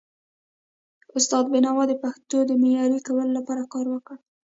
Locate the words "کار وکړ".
3.73-4.15